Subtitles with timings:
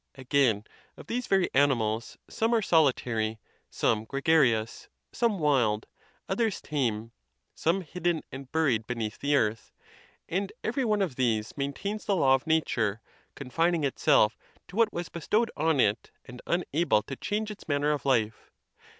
[0.15, 0.63] Again,
[0.97, 5.85] of these very animals, some are solitary, some gre garious, some wild,
[6.27, 7.11] others tame,
[7.53, 9.71] some hidden and buried beneath the earth,
[10.27, 12.99] and every one of these maintains the law of nature,
[13.35, 14.35] confining itself
[14.69, 18.49] to what was bestowed on it, and unable to change its manner of life.